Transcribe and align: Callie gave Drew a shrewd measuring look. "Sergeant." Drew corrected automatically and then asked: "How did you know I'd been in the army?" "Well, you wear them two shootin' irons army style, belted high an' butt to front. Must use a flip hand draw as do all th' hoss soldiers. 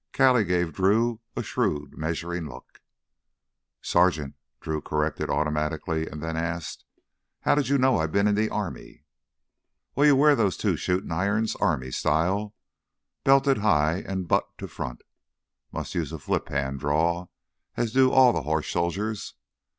Callie 0.13 0.45
gave 0.45 0.73
Drew 0.73 1.19
a 1.35 1.43
shrewd 1.43 1.95
measuring 1.95 2.49
look. 2.49 2.81
"Sergeant." 3.83 4.33
Drew 4.59 4.81
corrected 4.81 5.29
automatically 5.29 6.07
and 6.07 6.23
then 6.23 6.35
asked: 6.35 6.85
"How 7.41 7.53
did 7.53 7.67
you 7.69 7.77
know 7.77 7.99
I'd 7.99 8.11
been 8.11 8.25
in 8.27 8.33
the 8.33 8.49
army?" 8.49 9.03
"Well, 9.93 10.07
you 10.07 10.15
wear 10.15 10.35
them 10.35 10.49
two 10.49 10.75
shootin' 10.75 11.11
irons 11.11 11.55
army 11.57 11.91
style, 11.91 12.55
belted 13.23 13.59
high 13.59 13.99
an' 14.01 14.23
butt 14.23 14.49
to 14.57 14.67
front. 14.67 15.03
Must 15.71 15.93
use 15.93 16.11
a 16.11 16.17
flip 16.17 16.49
hand 16.49 16.79
draw 16.79 17.27
as 17.77 17.93
do 17.93 18.11
all 18.11 18.33
th' 18.33 18.43
hoss 18.43 18.65
soldiers. 18.65 19.35